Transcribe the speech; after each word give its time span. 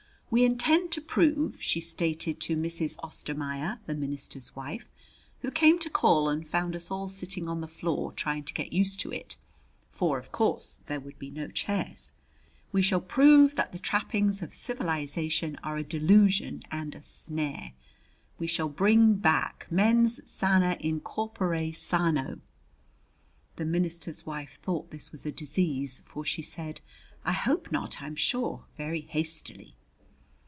"We 0.33 0.45
intend 0.45 0.93
to 0.93 1.01
prove," 1.01 1.61
she 1.61 1.81
stated 1.81 2.39
to 2.39 2.55
Mrs. 2.55 2.95
Ostermaier, 3.03 3.79
the 3.85 3.93
minister's 3.93 4.55
wife, 4.55 4.93
who 5.41 5.51
came 5.51 5.77
to 5.79 5.89
call 5.89 6.29
and 6.29 6.47
found 6.47 6.73
us 6.73 6.89
all 6.89 7.09
sitting 7.09 7.49
on 7.49 7.59
the 7.59 7.67
floor 7.67 8.13
trying 8.13 8.45
to 8.45 8.53
get 8.53 8.71
used 8.71 9.01
to 9.01 9.11
it, 9.11 9.35
for 9.89 10.17
of 10.17 10.31
course 10.31 10.79
there 10.85 11.01
would 11.01 11.19
be 11.19 11.29
no 11.29 11.49
chairs, 11.49 12.13
"we 12.71 12.81
shall 12.81 13.01
prove 13.01 13.57
that 13.57 13.73
the 13.73 13.77
trappings 13.77 14.41
of 14.41 14.53
civilization 14.53 15.57
are 15.63 15.75
a 15.75 15.83
delusion 15.83 16.63
and 16.71 16.95
a 16.95 17.01
snare. 17.01 17.73
We 18.39 18.47
shall 18.47 18.69
bring 18.69 19.15
back 19.15 19.67
'Mens 19.69 20.21
sana 20.31 20.77
in 20.79 21.01
corpore 21.01 21.73
sano'." 21.75 22.39
The 23.57 23.65
minister's 23.65 24.25
wife 24.25 24.61
thought 24.63 24.91
this 24.91 25.11
was 25.11 25.25
a 25.25 25.31
disease, 25.33 25.99
for 26.05 26.23
she 26.23 26.41
said, 26.41 26.79
"I 27.25 27.33
hope 27.33 27.69
not, 27.69 28.01
I'm 28.01 28.15
sure," 28.15 28.63
very 28.77 29.01
hastily. 29.01 29.75